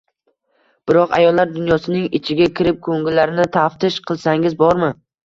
Biroq 0.91 1.11
ayollar 1.17 1.51
dunyosining 1.57 2.07
ichiga 2.19 2.47
kirib, 2.61 2.79
ko‘ngillarini 2.87 3.47
taftish 3.59 3.99
qilsangiz 4.13 4.57
bormi 4.65 4.91